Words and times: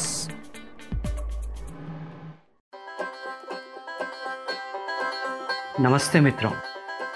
नमस्ते 5.80 6.20
मित्रों, 6.20 6.52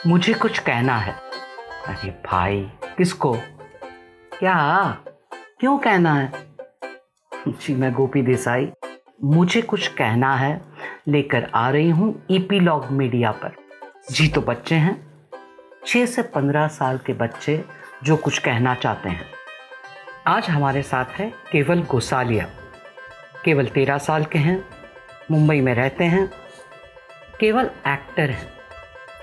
मुझे 0.08 0.34
कुछ 0.34 0.60
कहना 0.60 0.98
है। 0.98 1.14
अरे 1.88 2.10
भाई, 2.26 2.72
किसको? 2.98 3.34
क्या? 4.40 4.90
क्यों 5.60 5.78
कहना 5.78 6.14
है? 6.14 6.32
जी, 7.48 7.76
मैं 7.76 7.94
गोपी 7.94 8.22
देसाई। 8.22 8.72
मुझे 9.24 9.62
कुछ 9.62 9.88
कहना 9.88 10.36
है, 10.36 10.62
लेकर 11.08 11.52
आ 11.56 11.70
रही 11.70 11.90
हूँ 11.90 12.26
ईपीलॉग 12.32 12.86
मीडिया 12.92 13.32
पर। 13.32 13.56
जी 14.12 14.28
तो 14.28 14.42
बच्चे 14.42 14.76
हैं। 14.76 15.28
छः 15.88 16.06
से 16.06 16.22
पंद्रह 16.22 16.68
साल 16.68 16.98
के 16.98 17.14
बच्चे 17.14 17.83
जो 18.04 18.18
कुछ 18.18 18.38
कहना 18.40 18.76
चाहते 18.76 19.10
हैं। 19.10 19.26
आज 20.28 20.50
हमारे 20.50 20.82
साथ 20.82 21.06
है 21.06 21.34
केवल 21.52 21.84
गोसालिया। 21.84 22.46
केवल 23.46 23.68
तेरह 23.68 23.98
साल 23.98 24.26
के 24.26 24.40
हैं 24.40 24.66
मुंबई 25.32 25.62
में 25.62 25.74
रहते 25.76 26.04
हैं। 26.04 26.32
केवल 27.40 27.70
एक्टर 27.88 28.30
हैं 28.30 28.54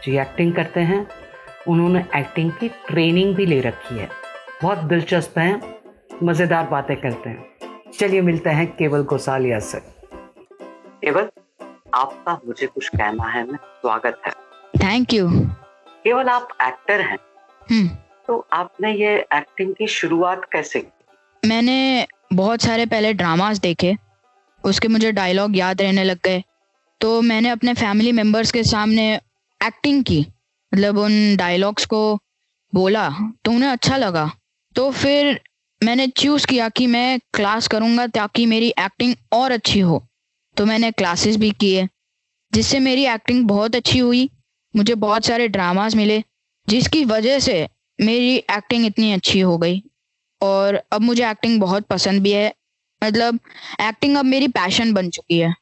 जी 0.05 0.19
एक्टिंग 0.19 0.55
करते 0.55 0.81
हैं। 0.81 1.07
उन्होंने 1.69 2.05
एक्टिंग 2.17 2.53
की 2.53 2.69
ट्रेनिंग 2.69 3.35
भी 3.35 3.47
ले 3.47 3.61
रखी 3.61 3.99
है। 3.99 4.09
बहुत 4.63 4.79
दिलचस्प 4.79 5.39
हैं 5.39 5.81
मज़ेदार 6.23 6.67
बातें 6.67 6.97
करते 6.97 7.31
हैं। 7.31 7.45
चलिए 7.99 8.21
मिलते 8.21 8.51
हैं 8.51 8.77
केवल 8.77 9.03
गोसालिया 9.03 9.59
से। 9.59 9.81
केवल 11.05 11.31
आपका 11.95 12.41
मुझे 12.47 12.67
कुछ 12.67 12.89
कहना 12.89 13.25
है 13.25 13.47
मैं 13.51 13.59
स्वागत 13.63 14.21
है। 14.27 14.33
थैंक 14.85 15.13
यू 15.13 15.31
केवल 16.05 16.29
आप 16.29 16.49
एक्टर 16.63 17.01
हैं। 17.01 17.19
हम्म। 17.71 18.10
तो 18.29 18.47
आपने 18.53 18.93
ये 18.93 19.15
एक्टिंग 19.35 19.75
की 19.75 19.87
शुरुआत 19.87 20.45
कैसे 20.53 20.81
की? 20.81 21.49
मैंने 21.49 22.07
बहुत 22.33 22.63
सारे 22.63 22.87
पहले 22.87 23.13
ड्रामास 23.13 23.59
देखे, 23.59 23.97
उसके 24.65 24.89
मुझे 24.89 25.13
डायलॉग 25.13 25.57
याद 25.57 25.83
रहने 25.83 26.05
लग 26.05 26.19
गए। 26.25 26.43
तो 27.01 27.21
मैंने 27.23 27.49
अपने 27.49 27.75
फैमिली 27.75 28.13
मेंबर्स 28.13 28.53
के 28.53 28.65
सामने 28.65 29.15
एक्टिंग 29.61 30.03
की 30.05 30.21
मतलब 30.73 30.99
उन 30.99 31.37
डायलॉग्स 31.37 31.87
को 31.87 32.03
बोला 32.73 33.09
तो 33.45 33.51
उन्हें 33.51 33.71
अच्छा 33.71 33.97
लगा। 33.97 34.31
तो 34.77 34.91
फिर 34.91 35.41
मैंने 35.81 36.07
चूज़ 36.07 36.47
किया 36.47 36.69
कि 36.69 36.87
मैं 36.87 37.19
क्लास 37.35 37.69
करूँगा 37.69 38.07
ताकि 38.07 38.47
मेरी 38.47 38.69
एक्टिंग 38.79 39.15
और 39.33 39.53
अच्छी 39.53 39.81
हो। 39.81 40.03
तो 40.57 40.67
मैंने 40.67 40.91
क्लासेस 40.91 41.37
भी 41.37 41.51
किए, 41.51 41.89
जिससे 42.53 42.79
मेरी 42.81 43.07
एक्टिंग 43.07 43.47
बहुत 43.49 43.77
अच्छी 43.77 43.99
हुई। 43.99 44.29
मुझे 44.75 44.95
बहुत 44.97 45.25
सारे 45.25 45.49
ड्रामास 45.49 45.95
मिले, 45.95 46.23
जिसकी 46.69 47.05
वजह 47.05 47.39
से 47.39 47.69
मेरी 48.01 48.37
एक्टिंग 48.37 48.87
इतनी 48.87 49.13
अच्छी 49.13 49.41
हो 49.41 49.59
गई। 49.59 49.83
और 50.43 50.83
अब 50.93 51.01
मुझे 51.01 51.31
एक्टिंग 51.31 51.61
बहुत 51.61 51.85
पसंद 51.85 52.23
भी 52.23 52.33
है। 52.33 52.55
मतलब 53.05 53.39
एक्टिंग 53.81 54.17
अब 54.17 54.25
मेरी 54.25 54.49
पैशन 54.49 54.93
बन 54.93 55.11
चुकी 55.11 55.39
है। 55.39 55.55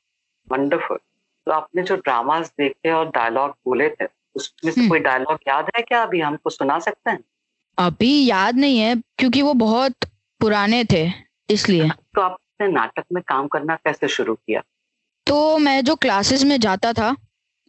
वंडरफुल 0.52 0.98
तो 1.46 1.52
आपने 1.52 1.82
जो 1.82 1.96
ड्रामास 1.96 2.48
देखे 2.48 2.90
और 2.90 3.08
डायलॉग 3.08 3.50
बोले 3.50 3.88
थे 3.88 4.06
उसमें 4.34 4.72
से 4.72 4.80
हम्म। 4.80 4.90
कोई 4.90 4.98
डायलॉग 4.98 5.38
याद 5.48 5.66
है 5.76 5.82
क्या 5.82 6.02
अभी? 6.02 6.20
हमको 6.20 6.50
सुना 6.50 6.78
सकते 6.78 7.10
हैं? 7.10 7.18
अभी 7.78 8.26
याद 8.26 8.56
नहीं 8.56 8.78
है 8.78 8.94
क्योंकि 8.96 9.42
वो 9.42 9.54
बहुत 9.54 9.94
पुराने 10.40 10.84
थे 10.84 11.10
इसलिए। 11.50 11.88
तो 11.88 12.20
आपने 12.20 12.68
नाटक 12.68 13.04
में 13.12 13.22
काम 13.28 13.48
करना 13.48 13.76
कैसे 13.76 14.08
शुरू 14.08 14.34
किया? 14.34 14.62
तो 15.26 15.58
मैं 15.58 15.84
जो 15.84 15.96
क्लासेस 15.96 16.42
में 16.44 16.60
जाता 16.60 16.92
था 16.92 17.16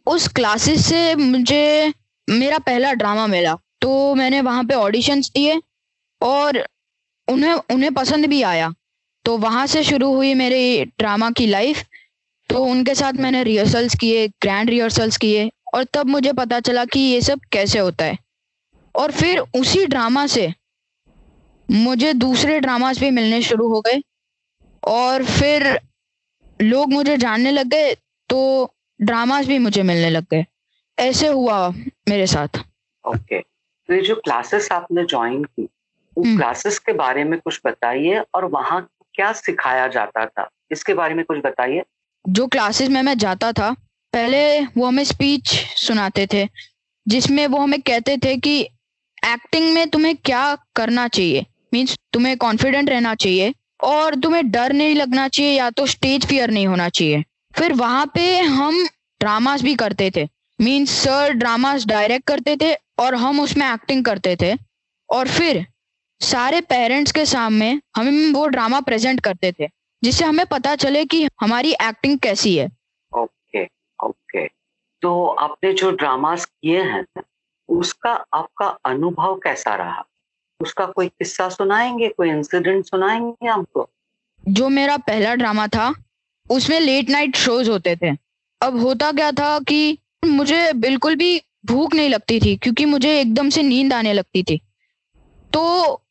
उस 0.06 0.28
क्लासेस 0.28 0.86
से 0.86 1.14
मुझे 1.14 1.92
मेरा 2.30 2.58
पहला 2.58 2.92
ड्रामा 2.92 3.26
मिला। 3.26 3.58
तो 3.82 4.14
मैंने 4.14 4.40
वहाँ 4.40 4.64
पे 4.64 4.74
ऑडिशंस 4.74 5.30
दिए 5.30 5.60
और 6.20 6.64
उन्हें 7.28 7.52
उन्हें 7.52 7.92
पसंद 7.94 8.26
भी 8.26 8.42
आया। 8.44 8.72
तो 9.24 9.36
वहाँ 9.38 9.66
से 9.66 9.82
शुरू 9.84 10.12
हुई 10.14 10.34
मेरी 10.34 10.84
ड्रामा 10.84 11.30
की 11.30 11.46
लाइफ 11.46 11.84
तो 12.50 12.64
उनके 12.64 12.94
साथ 12.94 13.12
मैंने 13.20 13.42
रिहर्सल्स 13.44 13.94
किए 13.94 14.26
ग्रैंड 14.42 14.70
रिहर्सल्स 14.70 15.16
किए 15.16 15.50
और 15.74 15.84
तब 15.94 16.06
मुझे 16.06 16.32
पता 16.32 16.60
चला 16.60 16.84
कि 16.84 17.00
ये 17.00 17.20
सब 17.20 17.40
कैसे 17.52 17.78
होता 17.78 18.04
है। 18.04 18.16
और 18.94 19.12
फिर 19.12 19.38
उसी 19.38 19.84
ड्रामा 19.86 20.26
से 20.26 20.52
मुझे 21.68 22.12
दूसरे 22.14 22.58
ड्रामास 22.60 22.98
भी 22.98 23.10
मिलने 23.10 23.42
शुरू 23.42 23.68
हो 23.68 23.80
गए 23.80 24.00
और 24.82 25.24
फिर 25.24 25.78
लोग 26.60 26.92
मुझे 26.92 27.16
जानने 27.16 27.50
लग 27.50 27.66
गए 27.66 27.94
तो 28.30 28.40
ड्रामास 29.00 29.46
भी 29.46 29.58
मुझे 29.58 29.82
मिलने 29.82 30.10
लग 30.10 30.26
गए। 30.30 30.44
ऐसे 30.98 31.26
हुआ 31.28 31.68
मेरे 32.08 32.26
साथ। 32.26 32.58
ओके 33.04 33.38
तो 33.90 33.94
ये 33.94 34.02
जो 34.02 34.14
क्लासेस 34.14 34.68
आपने 34.72 35.04
ज्वाइन 35.04 35.44
की 35.44 35.62
हम्म। 36.16 36.36
क्लासेस 36.36 36.78
के 36.78 36.92
बारे 36.92 37.24
में 37.24 37.38
कुछ 37.40 37.60
बताइए 37.66 38.22
और 38.34 38.44
वहाँ 38.44 38.80
क्या 39.14 39.32
सिखाया 39.32 39.86
जाता 39.88 40.26
था? 40.26 40.48
इसके 40.72 40.94
बारे 40.94 41.14
में 41.14 41.24
कुछ 41.24 41.38
बताइए। 41.38 41.82
जो 42.24 42.46
क्लासेस 42.46 42.88
में 42.88 43.02
मैं 43.02 43.16
जाता 43.18 43.52
था 43.52 43.70
पहले 44.12 44.60
वो 44.60 44.86
हमें 44.86 45.04
स्पीच 45.04 45.54
सुनाते 45.76 46.26
थे 46.32 46.48
जिसमें 47.06 47.46
वो 47.46 47.58
हमें 47.58 47.80
कहते 47.82 48.16
थे 48.16 48.36
कि 48.36 48.60
एक्टिंग 49.24 49.72
में 49.74 49.88
तुम्हें 49.90 50.16
क्या 50.16 50.56
करना 50.76 51.08
चाहिए? 51.08 51.46
मीन्स 51.72 51.98
तुम्हें 52.12 52.36
कॉन्फिडेंट 52.36 52.90
रहना 52.90 53.14
चाहिए 53.14 53.54
और 53.84 54.14
तुम्हें 54.14 54.50
डर 54.50 54.72
नहीं 54.72 54.94
लगना 54.94 55.28
चाहिए 55.28 55.58
या 55.58 55.70
तो 55.70 55.86
स्टेज 55.86 56.26
फियर 56.26 56.50
नहीं 56.50 56.66
होना 56.66 56.88
चाहिए। 56.88 57.24
फिर 57.54 57.72
वहाँ 57.72 58.06
पे 58.14 58.38
हम 58.38 58.84
ड्रामास 59.20 59.62
भी 59.62 59.74
करते 59.74 60.10
थे। 60.16 60.28
मीन्स 60.60 60.90
सर 60.94 61.32
ड्रामास 61.32 61.84
डायरेक्ट 61.86 62.26
करते 62.26 62.56
थे 62.56 62.72
और 62.98 63.14
हम 63.14 63.40
उसमें 63.40 63.66
एक्टिंग 63.66 64.04
करते 64.04 64.36
थे। 64.36 64.54
और 65.08 65.28
फिर 65.28 65.66
सारे 66.20 66.60
पेरेंट्स 66.60 67.12
के 67.12 67.24
सामने 67.26 67.70
हम 67.96 68.32
वो 68.34 68.46
ड्रामा 68.46 68.80
प्रेजेंट 68.80 69.20
करते 69.20 69.52
थे 69.52 69.68
जिससे 70.02 70.24
हमें 70.24 70.44
पता 70.46 70.74
चले 70.76 71.04
कि 71.04 71.24
हमारी 71.40 71.72
एक्टिंग 71.72 72.18
कैसी 72.18 72.56
है। 72.56 72.66
ओके 73.12 73.64
ओके 73.98 74.46
तो 75.02 75.26
आपने 75.26 75.72
जो 75.72 75.90
ड्रामास 75.92 76.44
किए 76.44 76.82
हैं 76.82 77.04
उसका 77.68 78.12
आपका 78.34 78.66
अनुभव 78.84 79.34
कैसा 79.38 79.74
रहा? 79.74 80.04
उसका 80.60 80.86
कोई 80.86 81.08
किस्सा 81.08 81.48
सुनाएँगे 81.48 82.08
कोई 82.08 82.30
इंसिडेंट 82.30 82.84
सुनाएँगे 82.86 83.46
हमको? 83.46 83.88
जो 84.44 84.68
मेरा 84.68 84.96
पहला 84.98 85.34
ड्रामा 85.34 85.66
था 85.68 85.92
उसमें 86.46 86.78
लेट 86.80 87.10
नाइट 87.10 87.36
शोज़ 87.36 87.70
होते 87.70 87.96
थे। 87.96 88.10
अब 88.60 88.78
होता 88.80 89.10
क्या 89.12 89.30
था 89.32 89.58
कि 89.60 89.98
मुझे 90.22 90.72
बिल्कुल 90.72 91.14
भी 91.16 91.40
भूख 91.66 91.94
नहीं 91.94 92.08
लगती 92.08 92.40
थी 92.40 92.56
क्योंकि 92.56 92.84
मुझे 92.84 93.20
एकदम 93.20 93.48
से 93.48 93.62
नींद 93.62 93.92
आने 93.92 94.12
लगती 94.12 94.42
थी। 94.42 94.60
तो 95.52 96.02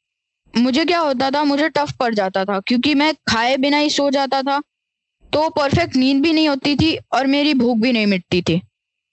मुझे 0.53 0.85
क्या 0.85 0.99
होता 0.99 1.29
था 1.31 1.43
मुझे 1.43 1.69
टफ 1.69 1.91
पड़ 1.91 2.13
जाता 2.15 2.43
था 2.45 2.59
क्योंकि 2.59 2.93
मैं 2.93 3.13
खाए 3.27 3.57
बिना 3.57 3.77
ही 3.77 3.89
सो 3.89 4.09
जाता 4.09 4.41
था 4.41 4.61
तो 5.33 5.49
परफेक्ट 5.49 5.95
नींद 5.95 6.21
भी 6.23 6.33
नहीं 6.33 6.49
होती 6.49 6.75
थी 6.75 6.95
और 7.13 7.27
मेरी 7.27 7.53
भूख 7.53 7.77
भी 7.77 7.91
नहीं 7.91 8.07
मिटती 8.07 8.41
थी। 8.41 8.61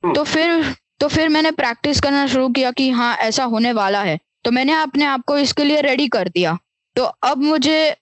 तो 0.02 0.24
फिर 0.24 0.74
तो 1.00 1.08
फिर 1.08 1.28
मैंने 1.28 1.50
प्रैक्टिस 1.50 2.00
करना 2.00 2.26
शुरू 2.26 2.48
किया 2.48 2.70
कि 2.70 2.90
हाँ 2.90 3.14
ऐसा 3.16 3.44
होने 3.44 3.72
वाला 3.72 4.02
है। 4.02 4.18
तो 4.44 4.50
मैंने 4.50 4.72
अपने 4.72 5.04
आप 5.04 5.24
को 5.26 5.38
इसके 5.38 5.64
लिए 5.64 5.80
रेडी 5.80 6.08
कर 6.08 6.28
दिया। 6.28 6.58
तो 6.96 7.02
अब 7.02 7.38
मुझे 7.38 7.96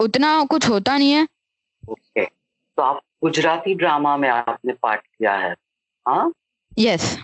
उतना 0.00 0.44
कुछ 0.44 0.68
होता 0.68 0.96
नहीं 0.98 1.12
है। 1.12 1.26
ओके। 1.88 2.24
तो 2.24 2.82
आप 2.82 3.00
गुजराती 3.24 3.74
ड्रामा 3.74 4.16
में 4.16 4.28
आपने 4.28 4.72
पार्ट 4.72 5.00
किया 5.00 5.32
है। 5.32 5.54
हाँ? 6.08 6.32
यस 6.78 7.18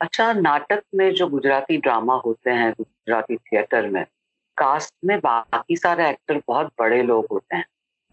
अच्छा 0.00 0.32
नाटक 0.32 0.82
में 0.94 1.14
जो 1.14 1.26
गुजराती 1.26 1.76
ड्रामा 1.76 2.14
होते 2.14 2.50
हैं 2.50 2.72
गुजराती 2.72 3.36
थिएटर 3.36 3.88
में 3.88 4.04
कास्ट 4.56 4.94
में 5.04 5.20
बाकी 5.20 5.76
सारे 5.76 6.10
एक्टर 6.10 6.42
बहुत 6.48 6.72
बड़े 6.78 7.02
लोग 7.02 7.26
होते 7.32 7.56
हैं। 7.56 7.64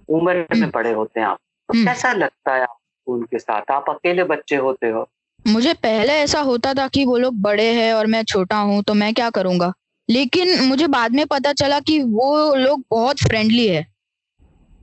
उम्र 0.09 0.33
में 0.33 0.47
हम्म। 0.53 0.71
बड़े 0.71 0.91
होते 0.91 1.19
हैं 1.19 1.27
आप। 1.27 1.37
तो 1.37 1.77
हम्म। 1.77 1.85
कैसा 1.85 2.13
लगता 2.13 2.55
है 2.55 2.61
आपको 2.61 3.13
उनके 3.13 3.39
साथ? 3.39 3.71
आप 3.71 3.85
अकेले 3.89 4.23
बच्चे 4.23 4.55
होते 4.55 4.87
हो। 4.87 5.09
मुझे 5.47 5.73
पहले 5.73 6.13
ऐसा 6.13 6.41
होता 6.41 6.73
था 6.73 6.87
कि 6.87 7.05
वो 7.05 7.17
लोग 7.17 7.41
बड़े 7.41 7.73
हैं 7.73 7.93
और 7.93 8.07
मैं 8.07 8.23
छोटा 8.23 8.57
हूँ 8.57 8.83
तो 8.83 8.93
मैं 8.93 9.13
क्या 9.13 9.29
करूँगा? 9.29 9.73
लेकिन 10.09 10.63
मुझे 10.63 10.87
बाद 10.87 11.11
में 11.11 11.25
पता 11.25 11.53
चला 11.53 11.79
कि 11.79 12.03
वो 12.03 12.55
लोग 12.55 12.83
बहुत 12.91 13.17
फ्रेंडली 13.17 13.67
है। 13.67 13.87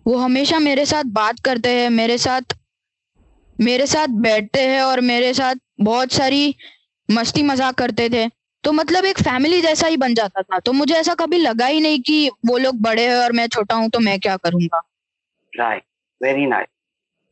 वो 0.07 0.17
हमेशा 0.17 0.59
मेरे 0.59 0.87
साथ 0.87 1.05
बात 1.07 1.41
करते 1.45 1.69
हैं 1.69 1.91
मेरे 1.91 2.19
साथ 2.19 2.57
मेरे 3.61 3.87
साथ 3.87 4.07
बैठते 4.09 4.61
हैं 4.61 4.83
और 4.83 5.01
मेरे 5.01 5.35
साथ 5.35 5.55
बहुत 5.81 6.13
सारी 6.13 6.57
मस्ती 7.11 7.43
मज़ाक 7.43 7.75
करते 7.75 8.11
थे। 8.11 8.29
तो 8.65 8.73
मतलब 8.73 9.05
एक 9.05 9.19
फैमिली 9.19 9.61
जैसा 9.61 9.87
ही 9.87 9.97
बन 9.97 10.15
जाता 10.15 10.43
था। 10.43 10.59
तो 10.59 10.73
मुझे 10.73 10.95
ऐसा 10.95 11.15
कभी 11.15 11.39
लगा 11.39 11.67
ही 11.67 11.81
नहीं 11.81 12.01
कि 12.01 12.31
वो 12.47 12.59
लोग 12.59 12.81
बड़े 12.81 13.09
हैं 13.09 13.17
और 13.17 13.33
मैं 13.33 13.47
छोटा 13.47 13.75
हूँ 13.75 13.89
तो 13.89 14.01
मैं 14.01 14.21
क्या 14.21 14.37
करूँगा? 14.37 14.83
राइट 15.57 15.83
वेरी 16.23 16.47
नाइस 16.47 16.67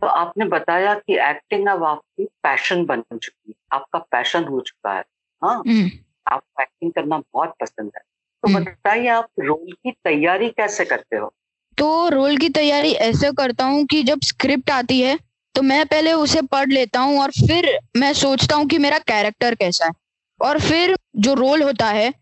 तो 0.00 0.06
आपने 0.06 0.44
बताया 0.44 0.94
कि 0.94 1.18
एक्टिंग 1.18 1.68
अब 1.68 1.84
आपकी 1.84 2.24
पैशन 2.24 2.84
बन 2.84 3.00
चुकी 3.00 3.50
है। 3.50 3.54
आपका 3.72 3.98
पैशन 3.98 4.44
हो 4.44 4.60
चुका 4.60 4.92
है। 4.92 5.04
हाँ? 5.44 5.62
हम्म, 5.66 5.90
आपको 6.32 6.62
एक्टिंग 6.62 6.92
करना 6.92 7.18
बहुत 7.18 7.54
पसंद 7.60 7.90
है। 7.96 8.02
तो 8.42 8.48
हम्म। 8.48 8.64
बताइए 8.64 9.08
आप 9.08 9.28
रोल 9.40 9.72
की 9.72 9.90
तैयारी 9.90 10.48
कैसे 10.48 10.84
करते 10.84 11.16
हो? 11.16 11.34
तो 11.78 12.08
रोल 12.08 12.36
की 12.36 12.48
तैयारी 12.48 12.92
ऐसे 12.92 13.32
करता 13.32 13.64
हूँ 13.64 13.84
कि 13.86 14.02
जब 14.02 14.20
स्क्रिप्ट 14.20 14.70
आती 14.70 15.00
है 15.00 15.18
तो 15.54 15.62
मैं 15.62 15.86
पहले 15.86 16.12
उसे 16.12 16.42
पढ़ 16.42 16.68
लेता 16.68 17.00
हूँ 17.00 17.20
और 17.20 17.30
फिर 17.30 17.78
मैं 17.96 18.12
सोचता 18.12 18.56
हूँ 18.56 18.66
कि 18.66 18.78
मेरा 18.78 18.98
कैरेक्टर 18.98 19.54
कैसा 19.54 19.86
है। 19.86 19.92
और 20.40 20.60
फिर 20.60 20.96
जो 21.16 21.34
रोल 21.34 21.62
होता 21.62 21.86
है 21.86 22.14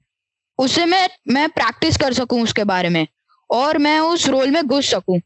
उसे 0.58 0.84
मैं 0.84 1.08
मैं 1.28 1.48
प्रैक्टिस 1.48 1.96
कर 1.96 2.12
सकूँ 2.12 2.42
उसके 2.42 2.64
बारे 2.64 2.88
में 2.88 3.06
और 3.50 3.78
मैं 3.78 3.98
उस 4.00 4.28
रोल 4.28 4.50
में 4.50 4.66
घुस 4.66 4.90
सकूँ 4.90 5.18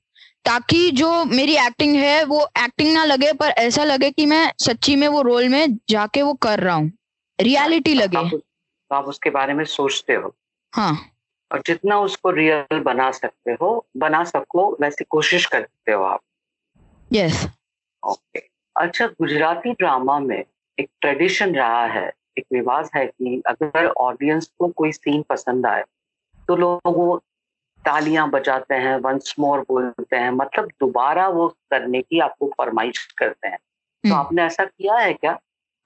ताकि 0.44 0.90
जो 0.90 1.24
मेरी 1.24 1.56
एक्टिंग 1.56 1.96
है 1.96 2.24
वो 2.24 2.48
एक्टिंग 2.58 2.92
ना 2.92 3.04
लगे 3.04 3.32
पर 3.32 3.50
ऐसा 3.50 3.84
लगे 3.84 4.10
कि 4.10 4.26
मैं 4.26 4.52
सच्ची 4.64 4.96
में 4.96 5.08
वो 5.08 5.22
रोल 5.22 5.48
में 5.48 5.78
जाके 5.88 6.22
वो 6.22 6.34
कर 6.34 6.60
रहा 6.60 6.74
हूँ। 6.74 6.92
रियलिटी 7.40 7.94
लगे। 7.94 8.16
आप, 8.18 8.40
आप 8.92 9.04
उसके 9.04 9.30
बारे 9.30 9.54
में 9.54 9.64
सोचते 9.64 10.12
हो। 10.14 10.34
हाँ। 10.72 11.10
और 11.52 11.62
जितना 11.66 12.00
उसको 12.00 12.30
रियल 12.30 12.80
बना 12.80 13.10
सकते 13.10 13.50
हो 13.52 13.86
बना 13.96 14.24
सको 14.24 14.76
वैसे 14.80 15.04
कोशिश 15.04 15.46
करते 15.46 15.92
हो 15.92 16.02
आप। 16.02 16.20
यस 17.12 17.46
ओके 18.04 18.42
अच्छा 18.76 19.06
गुजराती 19.06 19.72
ड्रामा 19.72 20.18
में 20.18 20.44
एक 20.78 20.88
ट्रेडिशन 21.00 21.54
रहा 21.54 21.86
है 21.86 22.12
एक 22.38 22.44
रिवाज 22.52 22.90
है 22.96 23.06
कि 23.06 23.42
अगर 23.46 23.86
ऑडियंस 23.86 24.50
को 24.58 24.68
कोई 24.68 24.92
सीन 24.92 25.22
पसंद 25.22 25.66
आए 25.66 25.84
तो 26.48 26.56
लोग 26.56 26.80
वो 26.86 27.16
तालियाँ 27.84 28.30
बजाते 28.30 28.74
हैं 28.74 28.96
वंस 28.96 29.34
मोर 29.38 29.60
बोलते 29.60 30.16
हैं 30.16 30.30
मतलब 30.30 30.68
दोबारा 30.80 31.28
वो 31.28 31.48
करने 31.48 32.02
की 32.02 32.20
आपको 32.20 32.46
फरमाइश 32.46 33.06
करते 33.18 33.48
हैं। 33.48 33.56
तो 33.56 34.08
हम्म। 34.08 34.18
आपने 34.18 34.42
ऐसा 34.42 34.64
किया 34.64 34.94
है 34.94 35.12
क्या? 35.12 35.38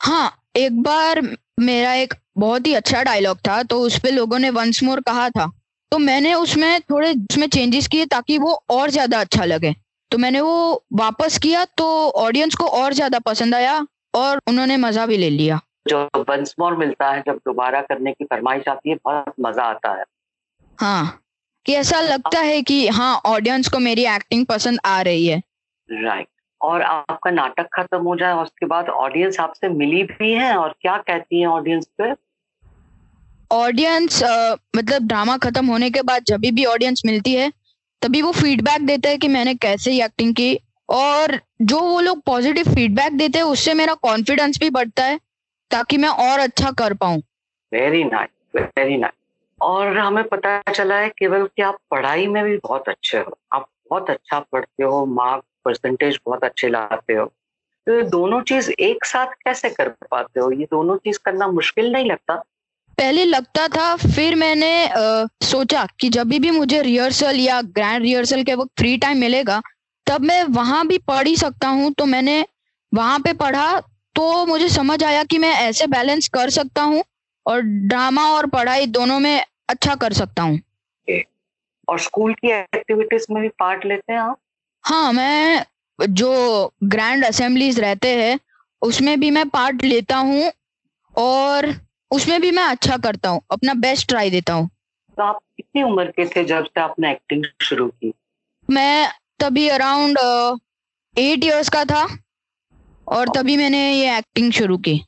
हाँ 0.02 0.42
एक 0.56 0.82
बार 0.82 1.20
मेरा 1.60 1.94
एक 1.94 2.14
बहुत 2.38 2.66
ही 2.66 2.74
अच्छा 2.74 3.02
डायलॉग 3.02 3.38
था 3.38 3.62
तो 3.62 3.80
उस 3.80 3.98
पे 3.98 4.10
लोगों 4.10 4.38
ने 4.38 4.50
वंस 4.50 4.82
मोर 4.82 5.00
कहा 5.00 5.30
था। 5.30 5.46
तो 5.92 5.98
मैंने 5.98 6.34
उसमें 6.34 6.80
थोड़े 6.80 7.12
उसमें 7.12 7.48
चेंजेस 7.48 7.88
किए 7.88 8.06
ताकि 8.06 8.38
वो 8.38 8.62
और 8.70 8.90
ज़्यादा 8.90 9.20
अच्छा 9.20 9.44
लगे। 9.44 9.74
तो 10.10 10.18
मैंने 10.18 10.40
वो 10.40 10.84
वापस 10.94 11.38
किया 11.38 11.64
तो 11.78 11.86
ऑडियंस 12.18 12.54
को 12.54 12.64
और 12.74 12.92
ज़्यादा 12.92 13.18
पसंद 13.20 13.54
आया 13.54 13.74
और 14.14 14.40
उन्होंने 14.48 14.76
मज़ा 14.76 15.06
भी 15.06 15.16
ले 15.16 15.30
लिया। 15.30 15.60
जो 15.88 16.04
वंस 16.18 16.54
मोर 16.60 16.76
मिलता 16.76 17.10
है 17.10 17.22
जब 17.26 17.36
दोबारा 17.46 17.80
करने 17.82 18.12
की 18.12 18.24
फरमाइश 18.24 18.68
आती 18.68 18.90
है 18.90 18.96
बहुत 19.04 19.34
मज़ा 19.40 19.64
आता 19.64 19.92
है। 19.92 20.04
हाँ 20.78 21.20
कि 21.66 21.74
ऐसा 21.74 22.00
लगता 22.00 22.40
है 22.40 22.60
कि 22.62 22.86
हाँ 22.88 23.14
ऑडियंस 23.26 23.68
को 23.68 23.78
मेरी 23.80 24.04
एक्टिंग 24.06 24.46
पसंद 24.46 24.80
आ 24.86 25.00
रही 25.02 25.26
है। 25.26 25.42
राइट 25.88 26.26
और 26.60 26.82
आपका 26.82 27.30
नाटक 27.30 27.68
खत्म 27.72 27.98
हो 28.02 28.16
जाए 28.16 28.34
उसके 28.34 28.66
बाद 28.66 28.88
ऑडियंस 28.88 29.40
आपसे 29.40 29.68
मिली 29.70 30.02
भी 30.04 30.32
है 30.32 30.56
और 30.56 30.74
क्या 30.82 30.96
कहती 30.98 31.40
है 31.40 31.46
ऑडियंस 31.48 31.86
पे? 32.00 32.12
ऑडियंस 33.50 34.22
मतलब 34.76 35.06
ड्रामा 35.08 35.36
खत्म 35.38 35.66
होने 35.66 35.90
के 35.90 36.02
बाद 36.02 36.24
जब 36.28 36.40
भी 36.54 36.64
ऑडियंस 36.66 37.02
मिलती 37.06 37.34
है 37.34 37.50
तभी 38.02 38.22
वो 38.22 38.32
फीडबैक 38.32 38.86
देते 38.86 39.08
हैं 39.08 39.18
कि 39.18 39.28
मैंने 39.28 39.54
कैसे 39.54 40.04
एक्टिंग 40.04 40.34
की। 40.34 40.60
और 40.88 41.40
जो 41.62 41.80
वो 41.80 42.00
लोग 42.00 42.22
पॉजिटिव 42.22 42.64
फीडबैक 42.64 43.12
देते 43.12 43.38
हैं, 43.38 43.44
उससे 43.44 43.74
मेरा 43.74 43.94
कॉन्फिडेंस 43.94 44.58
भी 44.60 44.70
बढ़ता 44.70 45.04
है, 45.04 45.20
ताकि 45.70 45.96
मैं 45.96 46.08
और 46.08 46.38
अच्छा 46.38 46.70
कर 46.70 46.94
पाऊँ। 46.94 47.18
वेरी 47.72 48.04
नाइस 48.04 48.28
वेरी 48.56 48.96
नाइस 48.96 49.12
और 49.62 49.98
हमें 49.98 50.24
पता 50.24 50.62
चला 50.72 50.94
है 50.94 51.08
केवल 51.08 51.46
कि 51.46 51.62
आप 51.62 51.78
पढ़ाई 51.90 52.26
में 52.26 52.44
भी 52.44 52.56
बहुत 52.56 52.88
अच्छे 52.88 53.18
हो। 53.18 53.38
आप 53.52 53.68
बहुत 53.90 54.10
अच्छा 54.10 54.40
पढ़ते 54.40 54.84
हो 54.84 55.06
मार्क 55.06 55.44
परसेंटेज 55.64 56.18
बहुत 56.26 56.44
अच्छे 56.44 56.68
लाते 56.68 57.12
हो। 57.12 57.26
तो 57.86 57.94
ये 57.94 58.02
दोनों 58.02 58.42
चीज़ 58.42 58.70
एक 58.70 59.04
साथ 59.04 59.26
कैसे 59.26 59.70
कर 59.70 59.88
पाते 59.88 60.40
हो? 60.40 60.52
ये 60.52 60.64
दोनों 60.64 60.96
चीज़ 60.96 61.18
करना 61.24 61.48
मुश्किल 61.48 61.92
नहीं 61.92 62.04
लगता। 62.04 62.42
पहले 62.98 63.24
लगता 63.24 63.66
था 63.68 63.94
फिर 63.96 64.34
मैंने 64.34 64.70
आ, 64.86 65.26
सोचा 65.42 65.86
कि 66.00 66.08
जब 66.08 66.28
भी 66.38 66.50
मुझे 66.50 66.80
रिहर्सल 66.82 67.36
या 67.40 67.60
ग्रैंड 67.62 68.02
रिहर्सल 68.02 68.42
के 68.42 68.54
वक्त 68.54 68.70
फ्री 68.78 68.96
टाइम 68.96 69.18
मिलेगा 69.18 69.60
तब 70.06 70.20
मैं 70.20 70.42
वहाँ 70.44 70.86
भी 70.86 70.98
पढ़ 70.98 71.26
ही 71.26 71.36
सकता 71.36 71.68
हूँ। 71.68 71.92
तो 71.92 72.06
मैंने 72.06 72.44
वहाँ 72.92 73.18
पे 73.20 73.32
पढ़ा 73.32 73.80
तो 74.16 74.46
मुझे 74.46 74.68
समझ 74.68 75.02
आया 75.04 75.24
कि 75.24 75.38
मैं 75.38 75.52
ऐसे 75.52 75.86
बैलेंस 75.86 76.28
कर 76.28 76.50
सकता 76.50 76.82
हूँ 76.82 77.02
और 77.46 77.60
ड्रामा 77.60 78.24
और 78.30 78.46
पढ़ाई 78.46 78.86
दोनों 78.86 79.18
में 79.20 79.44
अच्छा 79.68 79.94
कर 79.94 80.12
सकता 80.12 80.42
हूँ। 80.42 80.58
और 81.88 81.98
स्कूल 81.98 82.32
की 82.34 82.50
एक्टिविटीज़ 82.50 83.26
में 83.30 83.42
भी 83.42 83.48
पार्ट 83.48 83.84
लेते 83.86 84.12
हैं 84.12 84.20
आप? 84.20 84.38
हाँ 84.84 85.12
मैं 85.12 85.64
जो 86.00 86.72
ग्रैंड 86.84 87.24
असेंबलीज 87.24 87.80
रहते 87.80 88.14
हैं 88.16 88.38
उसमें 88.82 89.18
भी 89.20 89.30
मैं 89.30 89.48
पार्ट 89.48 89.84
लेता 89.84 90.16
हूँ 90.16 90.50
और 91.14 91.66
उसमें 92.10 92.40
भी 92.40 92.50
मैं 92.50 92.62
अच्छा 92.64 92.96
करता 92.96 93.28
हूँ 93.28 93.40
अपना 93.50 93.74
बेस्ट 93.76 94.08
ट्राई 94.08 94.30
देता 94.30 94.52
हूँ। 94.52 94.68
तो 95.18 95.22
आप 95.22 95.38
कितनी 95.56 95.82
उम्र 95.82 96.10
के 96.10 96.26
थे 96.26 96.44
जब 96.44 96.64
से 96.64 96.80
आपने 96.80 97.10
एक्टिंग 97.10 97.44
शुरू 97.62 97.88
की? 97.88 98.12
मैं 98.68 99.08
तभी 99.40 99.68
अराउंड 99.68 100.18
एट 101.16 101.44
इयर्स 101.44 101.68
का 101.68 101.84
था 101.84 102.06
और 103.08 103.28
तभी 103.28 103.56
मैंने 103.56 103.78
ये 103.92 104.16
एक्टिंग 104.18 104.52
शुरू 104.52 104.76
की। 104.78 105.00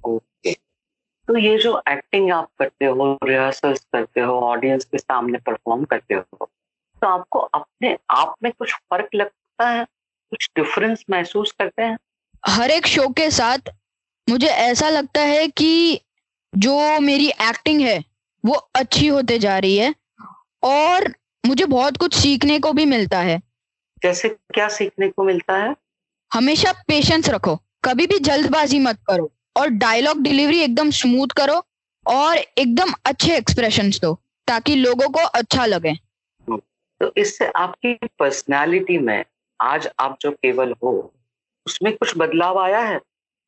ओके 0.00 0.52
तो 0.52 1.36
ये 1.38 1.56
जो 1.58 1.80
एक्टिंग 1.88 2.30
आप 2.32 2.48
करते 2.58 2.84
हो 2.84 3.18
रिहर्सल्स 3.24 3.86
करते 3.92 4.20
हो 4.20 4.38
ऑडियंस 4.42 4.84
के 4.84 4.98
सामने 4.98 5.38
परफॉर्म 5.38 5.84
करते 5.84 6.14
हो 6.14 6.48
तो 7.02 7.06
आपको 7.06 7.38
अपने 7.38 7.96
आप 8.10 8.34
में 8.42 8.52
कुछ 8.52 8.72
फ़र्क 8.72 9.14
लगता 9.14 9.68
है? 9.68 9.84
कुछ 10.32 10.48
डिफरेंस 10.56 11.04
महसूस 11.10 11.52
करते 11.52 11.82
हैं? 11.82 11.98
हर 12.44 12.70
एक 12.70 12.86
शो 12.86 13.08
के 13.08 13.30
साथ 13.30 13.70
मुझे 14.28 14.46
ऐसा 14.46 14.88
लगता 14.88 15.20
है 15.22 15.46
कि 15.48 16.00
जो 16.54 17.00
मेरी 17.00 17.28
एक्टिंग 17.28 17.80
है 17.80 18.04
वो 18.44 18.54
अच्छी 18.76 19.06
होते 19.06 19.38
जा 19.38 19.58
रही 19.58 19.76
है 19.76 19.94
और 20.62 21.14
मुझे 21.46 21.64
बहुत 21.64 21.96
कुछ 21.96 22.14
सीखने 22.14 22.58
को 22.58 22.72
भी 22.72 22.84
मिलता 22.84 23.18
है। 23.18 23.40
जैसे 24.02 24.28
क्या 24.28 24.68
सीखने 24.68 25.08
को 25.08 25.24
मिलता 25.24 25.56
है? 25.56 25.74
हमेशा 26.32 26.72
पेशेंस 26.88 27.28
रखो 27.28 27.56
कभी 27.84 28.06
भी 28.06 28.18
जल्दबाजी 28.18 28.78
मत 28.78 28.98
करो 29.06 29.30
और 29.56 29.68
डायलॉग 29.68 30.22
डिलीवरी 30.22 30.60
एकदम 30.60 30.90
स्मूथ 30.90 31.28
करो 31.28 31.62
और 32.06 32.36
एकदम 32.36 32.92
अच्छे 33.06 33.36
एक्सप्रेशन 33.36 33.90
दो 34.02 34.14
ताकि 34.48 34.74
लोगों 34.74 35.08
को 35.08 35.20
अच्छा 35.20 35.66
लगे। 35.66 35.94
तो 36.48 37.12
इससे 37.16 37.46
आपकी 37.46 37.94
पर्सनालिटी 38.18 38.98
में 38.98 39.24
आज 39.60 39.88
आप 39.98 40.18
जो 40.20 40.30
केवल 40.32 40.74
हो 40.82 40.92
उसमें 41.66 41.96
कुछ 41.96 42.12
बदलाव 42.16 42.58
आया 42.58 42.80
है? 42.80 43.00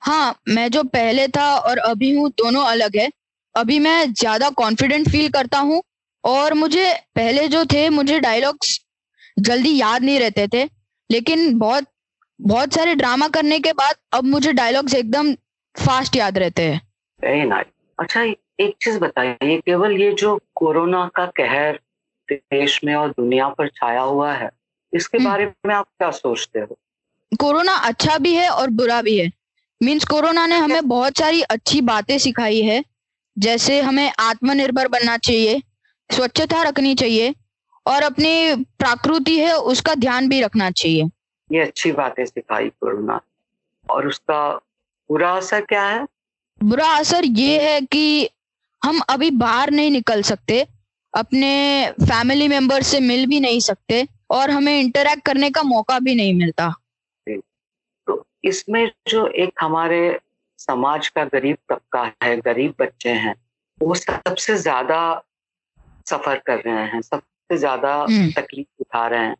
हाँ 0.04 0.34
मैं 0.48 0.68
जो 0.70 0.82
पहले 0.84 1.26
था 1.28 1.54
और 1.58 1.78
अभी 1.78 2.10
हूँ 2.16 2.28
दोनों 2.30 2.64
अलग 2.64 2.96
है। 2.96 3.10
अभी 3.54 3.78
मैं 3.78 4.12
ज़्यादा 4.12 4.50
कॉन्फिडेंट 4.50 5.08
फील 5.08 5.28
करता 5.28 5.58
हूँ 5.58 5.82
और 6.24 6.54
मुझे 6.54 6.92
पहले 7.16 7.48
जो 7.48 7.64
थे 7.64 7.88
मुझे 7.88 8.18
डायलॉग्स 8.20 8.78
जल्दी 9.38 9.76
याद 9.80 10.02
नहीं 10.02 10.18
रहते 10.20 10.46
थे। 10.48 10.64
लेकिन 11.10 11.58
बहुत 11.58 11.86
बहुत 12.40 12.74
सारे 12.74 12.94
ड्रामा 12.94 13.28
करने 13.28 13.58
के 13.58 13.72
बाद 13.72 13.94
अब 14.12 14.24
मुझे 14.24 14.52
डायलॉग्स 14.52 14.94
एकदम 14.94 15.32
फास्ट 15.74 16.16
याद 16.16 16.38
रहते 16.38 16.62
हैं। 16.62 17.62
अच्छा 17.98 18.22
एक 18.22 18.74
चीज़ 18.82 18.98
बताइए 18.98 19.58
केवल 19.66 19.92
ये 19.92 20.12
जो 20.12 20.38
कोरोना 20.54 21.06
का 21.16 21.26
कहर 21.26 21.78
देश 22.28 22.80
में 22.84 22.94
और 22.94 23.10
दुनिया 23.10 23.48
पर 23.48 23.68
छाया 23.68 24.00
हुआ 24.00 24.32
है 24.32 24.50
इसके 24.92 25.18
हम्म। 25.18 25.30
बारे 25.30 25.52
में 25.66 25.74
आप 25.74 25.86
क्या 25.98 26.10
सोचते 26.10 26.60
हो? 26.60 26.76
कोरोना 27.40 27.72
अच्छा 27.72 28.18
भी 28.18 28.34
है 28.34 28.48
और 28.48 28.70
बुरा 28.70 29.00
भी 29.02 29.18
है। 29.18 29.30
मीन्स 29.84 30.04
कोरोना 30.04 30.46
ने 30.46 30.56
हमें 30.56 30.88
बहुत 30.88 31.18
सारी 31.18 31.42
अच्छी 31.42 31.80
बातें 31.80 32.18
सिखाई 32.18 32.60
है। 32.62 32.82
जैसे 33.36 33.80
हमें 33.80 34.12
आत्मनिर्भर 34.18 34.88
बनना 34.88 35.16
चाहिए 35.16 35.62
स्वच्छता 36.10 36.62
रखनी 36.62 36.94
चाहिए 36.94 37.34
और 37.86 38.02
अपनी 38.02 38.54
प्रकृति 38.54 39.38
है 39.38 39.56
उसका 39.56 39.94
ध्यान 39.94 40.28
भी 40.28 40.40
रखना 40.40 40.70
चाहिए। 40.70 41.08
ये 41.52 41.60
अच्छी 41.60 41.92
बातें 41.92 42.24
सिखाई 42.26 42.68
कोरोना 42.68 43.20
और 43.90 44.06
उसका 44.08 44.40
बुरा 45.10 45.32
असर 45.32 45.60
क्या 45.60 45.82
है? 45.82 46.06
बुरा 46.62 46.88
असर 46.88 47.24
ये 47.24 47.58
है 47.62 47.80
कि 47.80 48.28
हम 48.84 49.00
अभी 49.08 49.30
बाहर 49.30 49.70
नहीं 49.70 49.90
निकल 49.90 50.22
सकते 50.22 50.66
अपने 51.14 51.50
फैमिली 52.02 52.48
मेंबर 52.48 52.82
से 52.82 53.00
मिल 53.00 53.26
भी 53.26 53.40
नहीं 53.40 53.60
सकते 53.60 54.06
और 54.30 54.50
हमें 54.50 54.80
इंटरेक्ट 54.80 55.22
करने 55.22 55.50
का 55.50 55.62
मौका 55.62 55.98
भी 55.98 56.14
नहीं 56.14 56.34
मिलता। 56.34 56.74
इसमें 58.44 58.90
जो 59.08 59.26
एक 59.26 59.52
हमारे 59.60 60.18
समाज 60.58 61.08
का 61.08 61.24
गरीब 61.24 61.56
तबका 61.68 62.02
है 62.22 62.36
गरीब 62.40 62.74
बच्चे 62.80 63.10
हैं 63.10 63.34
वो 63.80 63.94
सबसे 63.94 64.56
ज़्यादा 64.56 64.98
सफ़र 66.06 66.36
कर 66.46 66.60
रहे 66.60 66.86
हैं 66.86 67.00
सबसे 67.02 67.56
ज़्यादा 67.58 67.94
हम्म। 68.00 68.30
तकलीफ़ 68.32 68.66
उठा 68.80 69.06
रहे 69.06 69.20
हैं। 69.20 69.34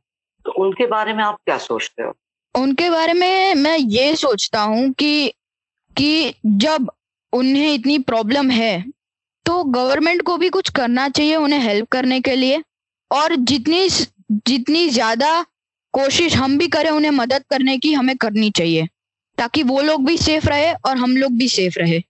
तो 0.46 0.52
उनके 0.64 0.87
बारे 0.87 1.12
में 1.12 1.23
आप 1.25 1.38
क्या 1.44 1.56
सोचते 1.58 2.02
हो? 2.02 2.14
उनके 2.54 2.88
बारे 2.90 3.12
में 3.12 3.54
मैं 3.54 3.76
ये 3.78 4.14
सोचता 4.16 4.61
हूँ 4.62 4.90
कि 4.92 5.32
कि 5.96 6.34
जब 6.46 6.90
उन्हें 7.32 7.73
इतनी 7.75 7.99
प्रॉब्लम 8.00 8.50
है 8.50 8.84
तो 9.46 9.62
गवर्नमेंट 9.64 10.23
को 10.23 10.37
भी 10.37 10.49
कुछ 10.49 10.68
करना 10.70 11.08
चाहिए 11.08 11.37
उन्हें 11.37 11.61
हेल्प 11.61 11.88
करने 11.88 12.20
के 12.20 12.34
लिए। 12.37 12.62
और 13.11 13.34
जितनी 13.37 13.88
जितनी 14.49 14.88
ज़्यादा 14.88 15.42
कोशिश 15.94 16.37
हम 16.37 16.56
भी 16.58 16.68
करें 16.68 16.90
उन्हें 16.90 17.11
मदद 17.12 17.44
करने 17.50 17.76
की 17.78 17.92
हमें 17.92 18.16
करनी 18.16 18.50
चाहिए। 18.50 18.87
ताकि 19.38 19.62
वो 19.62 19.81
लोग 19.83 20.05
भी 20.07 20.17
सेफ़ 20.19 20.49
रहे 20.49 20.73
और 20.75 20.97
हम 20.97 21.17
लोग 21.17 21.33
भी 21.33 21.49
सेफ़ 21.50 21.79
रहे। 21.79 22.03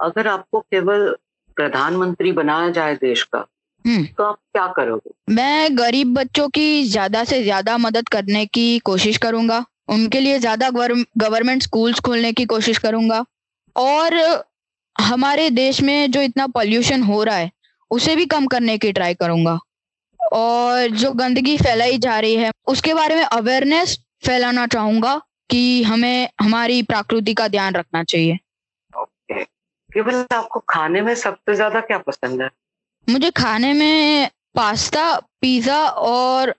अगर 0.00 0.26
आपको 0.28 0.60
केवल 0.60 1.14
प्रधानमंत्री 1.56 2.32
बनाया 2.32 2.70
जाए 2.70 2.94
देश 2.96 3.22
का 3.24 3.38
हम्म। 3.84 4.04
तो 4.08 4.24
आप 4.24 4.36
क्या 4.52 4.66
करोगे? 4.76 5.10
मैं 5.34 5.76
गरीब 5.78 6.14
बच्चों 6.14 6.48
की 6.48 6.84
ज़्यादा 6.84 7.22
से 7.24 7.42
ज़्यादा 7.42 7.76
मदद 7.78 8.08
करने 8.08 8.44
की 8.48 8.78
कोशिश 8.84 9.16
करूँगा 9.18 9.64
उनके 9.88 10.20
लिए 10.20 10.38
ज़्यादा 10.38 10.70
गवर्नमेंट 10.70 11.62
स्कूल्स 11.62 12.00
खोलने 12.00 12.32
की 12.32 12.44
कोशिश 12.46 12.78
करूँगा 12.78 13.24
और 13.76 14.14
हमारे 14.96 15.48
देश 15.52 15.80
में 15.82 16.10
जो 16.10 16.20
इतना 16.22 16.46
पॉल्यूशन 16.48 17.02
हो 17.02 17.22
रहा 17.24 17.36
है 17.36 17.50
उसे 17.90 18.16
भी 18.16 18.26
कम 18.26 18.46
करने 18.46 18.76
की 18.78 18.92
ट्राई 18.92 19.14
करूँगा। 19.14 19.58
और 20.20 20.88
जो 20.92 21.10
गंदगी 21.14 21.56
फैलाई 21.58 21.98
जा 21.98 22.18
रही 22.20 22.36
है 22.36 22.50
उसके 22.66 22.94
बारे 22.94 23.16
में 23.16 23.22
अवेयरनेस 23.24 23.98
फैलाना 24.26 24.66
चाहूँगा 24.66 25.20
कि 25.50 25.82
हमें 25.82 26.28
हमारी 26.40 26.82
प्रकृति 26.82 27.34
का 27.34 27.48
ध्यान 27.48 27.74
रखना 27.74 28.02
चाहिए। 28.04 28.38
ओके। 28.98 29.44
केवल 29.44 30.24
आपको 30.32 30.60
खाने 30.60 31.00
में 31.00 31.14
सबसे 31.14 31.54
ज़्यादा 31.54 31.80
क्या 31.80 31.98
पसंद 31.98 32.42
है? 32.42 32.50
मुझे 33.08 33.30
खाने 33.30 33.72
में 33.72 34.30
पास्ता 34.54 35.18
पिज्जा 35.40 35.88
और 35.88 36.54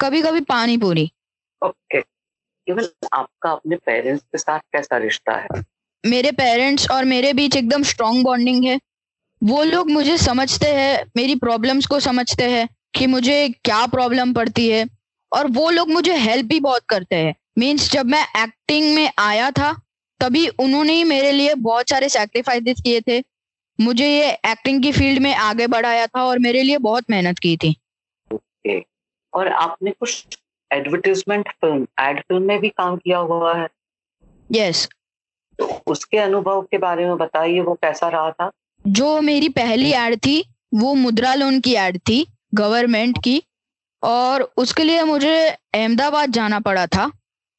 कभी 0.00 0.22
कभी 0.22 0.40
पानी 0.40 0.76
पूरी 0.76 1.10
ओके। 1.62 2.00
केवल 2.00 2.88
आपका 3.12 3.50
अपने 3.50 3.76
पेरेंट्स 3.76 4.22
के 4.22 4.38
साथ 4.38 4.58
कैसा 4.58 4.96
रिश्ता 4.96 5.32
है? 5.32 5.62
मेरे 6.04 6.30
पेरेंट्स 6.32 6.90
और 6.90 7.04
मेरे 7.04 7.32
बीच 7.32 7.56
एकदम 7.56 7.82
स्ट्रॉन्ग 7.82 8.24
बॉन्डिंग 8.24 8.64
है। 8.64 8.80
वो 9.42 9.62
लोग 9.64 9.90
मुझे 9.90 10.16
समझते 10.18 10.66
हैं 10.66 11.04
मेरी 11.16 11.34
प्रॉब्लम्स 11.34 11.86
को 11.86 12.00
समझते 12.00 12.50
हैं 12.50 12.68
कि 12.94 13.06
मुझे 13.06 13.48
क्या 13.64 13.86
प्रॉब्लम 13.86 14.32
पड़ती 14.32 14.68
है। 14.68 14.86
और 15.32 15.46
वो 15.46 15.70
लोग 15.70 15.90
मुझे 15.90 16.16
हेल्प 16.16 16.46
भी 16.46 16.60
बहुत 16.60 16.82
करते 16.88 17.16
हैं। 17.16 17.34
मीन्स 17.58 17.90
जब 17.92 18.06
मैं 18.06 18.22
एक्टिंग 18.42 18.94
में 18.94 19.10
आया 19.18 19.50
था 19.50 19.72
तभी 20.20 20.46
उन्होंने 20.48 20.92
ही 20.92 21.04
मेरे 21.04 21.30
लिए 21.32 21.54
बहुत 21.54 21.88
सारे 21.90 22.08
सेक्रीफाइसेस 22.08 22.80
किए 22.80 23.00
थे। 23.00 23.22
मुझे 23.78 24.06
ये 24.08 24.30
एक्टिंग 24.46 24.82
की 24.82 24.92
फ़ील्ड 24.92 25.22
में 25.22 25.34
आगे 25.34 25.66
बढ़ाया 25.66 26.06
था 26.06 26.24
और 26.24 26.38
मेरे 26.38 26.62
लिए 26.62 26.78
बहुत 26.78 27.10
मेहनत 27.10 27.38
की 27.38 27.56
थी। 27.56 27.70
ओके 28.34 28.78
और 29.32 29.48
आपने 29.48 29.90
कुछ 29.90 30.38
एडवर्टीजमेंट 30.70 31.48
फ़िल्म 31.48 31.86
एड 32.00 32.20
फ़िल्म 32.20 32.42
में 32.42 32.58
भी 32.60 32.68
काम 32.68 32.96
किया 32.96 33.18
हुआ 33.18 33.56
है? 33.58 33.68
यस 34.50 34.88
तो 35.58 35.82
उसके 35.86 36.18
अनुभव 36.18 36.62
के 36.62 36.78
बारे 36.78 37.06
में 37.06 37.16
बताइए 37.16 37.60
वो 37.60 37.74
कैसा 37.74 38.08
रहा 38.08 38.30
था? 38.30 38.50
जो 38.86 39.20
मेरी 39.20 39.48
पहली 39.48 39.92
एड 39.92 40.16
थी 40.16 40.40
वो 40.74 40.94
मुद्रा 40.94 41.34
लोन 41.34 41.60
की 41.60 41.74
एड 41.74 41.98
थी 41.98 42.26
गवर्नमेंट 42.54 43.18
की। 43.24 43.42
और 44.02 44.42
उसके 44.56 44.84
लिए 44.84 45.02
मुझे 45.04 45.48
अहमदाबाद 45.48 46.30
जाना 46.30 46.60
पड़ा 46.60 46.86
था। 46.86 47.10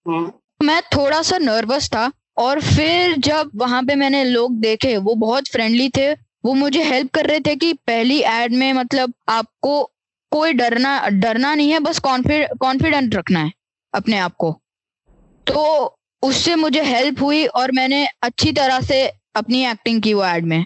मैं 0.08 0.82
थोड़ा 0.82 1.22
सा 1.22 1.38
नर्वस 1.38 1.90
था 1.90 2.12
और 2.38 2.62
फिर 2.62 3.16
जब 3.18 3.52
वहाँ 3.56 3.84
पे 3.84 3.96
मैंने 3.96 4.24
लोग 4.24 4.56
देखे 4.56 4.98
वो 4.98 5.16
बहुत 5.16 5.48
फ्रेंडली 5.48 5.90
थे 5.90 6.14
वो 6.14 6.54
मुझे 6.54 6.84
हेल्प 6.84 7.12
कर 7.12 7.26
रहे 7.26 7.40
थे 7.40 7.56
कि 7.56 7.74
पहली 7.74 8.20
एड 8.22 8.54
में 8.54 8.74
मतलब 8.74 9.14
आपको 9.30 9.84
कोई 10.32 10.54
डरना 10.54 11.08
डरना 11.10 11.56
नहीं 11.56 11.72
है 11.72 11.80
बस 11.80 12.00
कॉन्फिडेंट 12.00 13.16
रखना 13.16 13.40
है 13.40 13.52
अपने 13.94 14.18
आप 14.18 14.36
को। 14.36 14.52
तो 15.48 15.96
उससे 16.24 16.56
मुझे 16.56 16.84
हेल्प 16.84 17.22
हुई 17.22 17.46
और 17.46 17.72
मैंने 17.72 18.08
अच्छी 18.22 18.52
तरह 18.52 18.82
से 18.82 19.08
अपनी 19.36 19.66
एक्टिंग 19.66 20.02
की 20.02 20.14
वो 20.14 20.26
एड 20.26 20.46
में। 20.46 20.66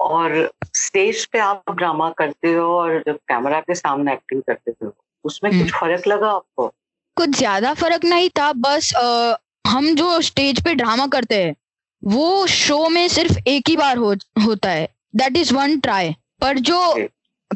और 0.00 0.52
स्टेज 0.76 1.26
पे 1.26 1.38
आप 1.38 1.62
ड्रामा 1.70 2.10
करते 2.10 2.52
हो 2.52 2.78
और 2.78 3.02
जब 3.06 3.16
कैमरा 3.16 3.60
के 3.60 3.74
सामने 3.74 4.12
एक्टिंग 4.12 4.42
करते 4.42 4.70
हो 4.82 4.96
उसमें 5.24 5.62
कुछ 5.62 5.72
फ़र्क 5.72 6.06
लगा 6.06 6.30
आपको? 6.30 6.72
कुछ 7.16 7.30
ज़्यादा 7.30 7.74
फ़र्क 7.74 8.04
नहीं 8.04 8.28
था 8.38 8.52
बस 8.52 8.92
अ, 8.96 9.36
हम 9.66 9.94
जो 9.94 10.20
स्टेज 10.20 10.60
पे 10.64 10.74
ड्रामा 10.74 11.06
करते 11.06 11.42
हैं 11.44 11.54
वो 12.02 12.46
शो 12.46 12.88
में 12.88 13.08
सिर्फ़ 13.08 13.38
एक 13.46 13.68
ही 13.68 13.76
बार 13.76 13.96
हो, 13.96 14.14
होता 14.46 14.70
है। 14.70 14.88
दैट 15.16 15.36
इज़ 15.36 15.54
वन 15.54 15.80
ट्राई 15.80 16.14
पर 16.40 16.58
जो 16.58 16.94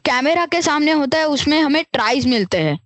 कैमरा 0.05 0.47
के 0.47 0.63
सामने 0.63 0.93
होता 0.93 1.19
है 1.19 1.29
उसमें 1.29 1.61
हमें 1.61 1.85
ट्राइज 1.93 2.27
मिलते 2.27 2.59
हैं। 2.59 2.79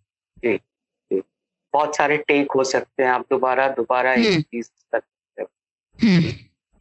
बहुत 1.75 1.97
सारे 1.97 2.17
टेक 2.19 2.53
हो 2.53 2.65
सकते 2.65 3.03
हैं 3.03 3.11
आप 3.11 3.25
दोबारा 3.31 3.69
दोबारा 3.69 4.13
एक 4.13 4.27
हम्म। 4.27 4.41
चीज़ 4.43 4.69
कर 4.95 5.01
हम्म, 5.99 6.31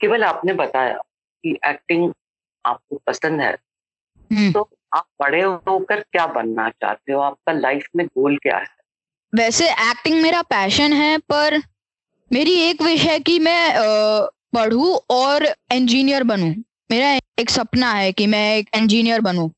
केवल 0.02 0.24
आपने 0.24 0.54
बताया 0.54 0.94
कि 1.44 1.58
एक्टिंग 1.68 2.14
आपको 2.66 3.02
पसंद 3.08 3.42
है। 3.42 3.52
हम्म। 4.32 4.52
तो 4.52 4.70
आप 4.94 5.06
बड़े 5.22 5.42
होकर 5.42 6.00
क्या 6.02 6.28
बनना 6.28 6.70
चाहते 6.70 7.14
हो? 7.14 7.20
आपका 7.20 7.54
लाइफ 7.54 7.88
में 7.96 8.06
गोल 8.08 8.38
क्या 8.38 8.58
है? 8.58 8.77
वैसे 9.34 9.70
एक्टिंग 9.70 10.22
मेरा 10.22 10.42
पैशन 10.42 10.94
है 10.94 11.18
पर 11.32 11.58
मेरी 12.32 12.54
एक 12.62 12.82
विश 12.82 13.02
है 13.02 13.20
कि 13.20 13.38
मैं 13.40 13.74
पढूं 14.56 14.96
और 15.12 15.46
इंजीनियर 15.74 16.24
बनूं। 16.24 16.54
मेरा 16.92 17.10
एक 17.40 17.50
सपना 17.50 17.92
है 17.94 18.12
कि 18.12 18.28
मैं 18.28 18.58
एक 18.58 18.70
इंजीनियर 18.76 19.22
बनूं। 19.22 19.50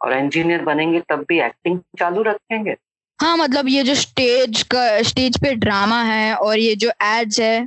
और 0.00 0.12
इंजीनियर 0.12 0.62
बनेंगे 0.62 1.00
तब 1.00 1.24
भी 1.28 1.40
एक्टिंग 1.40 1.78
चालू 1.98 2.22
रखेंगे? 2.22 2.76
हाँ 3.18 3.36
मतलब 3.36 3.68
ये 3.68 3.82
जो 3.82 3.94
स्टेज 3.94 4.62
का 4.62 5.02
स्टेज 5.02 5.38
पे 5.40 5.54
ड्रामा 5.54 6.02
है 6.02 6.34
और 6.34 6.58
ये 6.58 6.74
जो 6.76 6.90
एड्स 7.02 7.40
है 7.40 7.66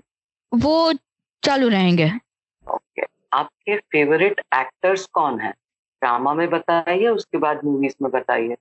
वो 0.51 0.93
चालू 1.43 1.67
रहेंगे। 1.69 2.11
ओके 2.65 3.03
आपके 3.33 3.77
फेवरेट 3.77 4.39
एक्टर्स 4.55 5.05
कौन 5.13 5.39
है? 5.39 5.51
ड्रामा 6.01 6.33
में 6.33 6.49
बताइए 6.49 7.07
उसके 7.07 7.37
बाद 7.37 7.61
मूवीज़ 7.65 7.95
में 8.01 8.11
बताइए। 8.11 8.55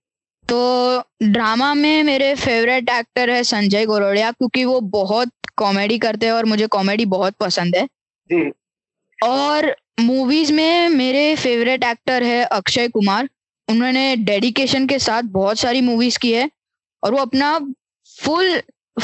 तो 0.49 1.03
ड्रामा 1.23 1.75
में 1.75 2.03
मेरे 2.03 2.35
फेवरेट 2.35 2.91
एक्टर 2.91 3.31
है 3.31 3.43
संजय 3.43 3.87
गोरोड़िया 3.87 4.31
क्योंकि 4.31 4.65
वो 4.65 4.81
बहुत 4.81 5.31
कॉमेडी 5.57 5.99
करते 5.99 6.27
हैं 6.27 6.33
और 6.33 6.45
मुझे 6.45 6.67
कॉमेडी 6.67 7.05
बहुत 7.05 7.35
पसंद 7.35 7.77
है। 7.77 7.87
जी। 8.33 8.53
और 9.25 9.77
मूवीज़ 10.01 10.53
में 10.53 10.89
मेरे 10.89 11.37
फेवरेट 11.37 11.85
एक्टर 11.85 12.23
है 12.23 12.45
अक्षय 12.45 12.89
कुमार। 12.89 13.29
उन्होंने 13.69 14.17
डेडिकेशन 14.17 14.87
के 14.87 14.99
साथ 14.99 15.23
बहुत 15.23 15.59
सारी 15.59 15.81
मूवीज़ 15.81 16.19
की 16.19 16.33
है 16.33 16.51
और 17.05 17.13
वो 17.13 17.19
अपना 17.19 17.59
फुल 18.21 18.63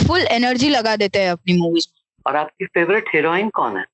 फुल 0.09 0.21
एनर्जी 0.21 0.69
लगा 0.69 0.97
देते 0.97 1.19
हैं 1.19 1.31
अपनी 1.31 1.57
मूवीज़ 1.57 1.87
में। 1.91 2.03
और 2.27 2.37
आपकी 2.37 2.67
फेवरेट 2.67 3.05
हीरोइन 3.15 3.49
कौन 3.49 3.77
है? 3.77 3.85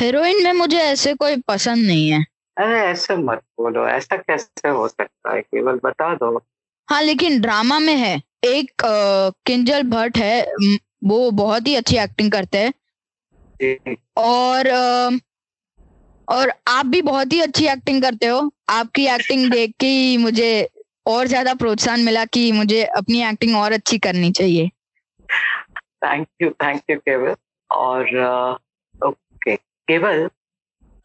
हीरोइन 0.00 0.44
में 0.44 0.52
मुझे 0.52 0.78
ऐसे 0.78 1.14
कोई 1.14 1.36
पसंद 1.36 1.86
नहीं 1.86 2.10
है। 2.10 2.26
अरे 2.58 2.80
ऐसे 2.80 3.16
मत 3.16 3.38
बोलो। 3.38 3.88
ऐसा 3.88 4.16
कैसे 4.16 4.68
हो 4.68 4.88
सकता 4.88 5.34
है? 5.34 5.42
केवल 5.42 5.80
बता 5.84 6.14
दो। 6.14 6.42
हाँ 6.88 7.02
लेकिन 7.02 7.40
ड्रामा 7.40 7.78
में 7.78 7.94
है। 7.96 8.14
एक 8.44 8.84
अ, 8.84 9.30
किंजल 9.46 9.82
भट्ट 9.82 10.18
है 10.18 10.46
वो 11.04 11.30
बहुत 11.30 11.66
ही 11.68 11.74
अच्छी 11.74 11.96
एक्टिंग 11.96 12.30
करते 12.32 12.58
हैं। 12.58 12.72
और 14.16 14.66
अ, 14.66 15.10
और 16.28 16.52
आप 16.68 16.86
भी 16.86 17.02
बहुत 17.02 17.32
ही 17.32 17.40
अच्छी 17.40 17.66
एक्टिंग 17.66 18.02
करते 18.02 18.26
हो। 18.26 18.50
आपकी 18.68 19.06
एक्टिंग 19.06 19.50
देख 19.50 19.74
के 19.80 19.86
ही 19.86 20.16
मुझे 20.16 20.68
और 21.06 21.26
ज़्यादा 21.26 21.54
प्रोत्साहन 21.54 22.00
मिला 22.00 22.24
कि 22.24 22.50
मुझे 22.52 22.82
अपनी 22.84 23.22
एक्टिंग 23.22 23.56
और 23.56 23.72
अच्छी 23.72 23.98
करनी 23.98 24.30
चाहिए। 24.30 24.70
थैंक 26.04 26.26
यू 26.42 26.50
थैंक 26.50 26.82
यू 26.90 26.96
केवल 26.98 27.34
और 27.70 28.16
ओके 29.06 29.56
केवल 29.56 30.28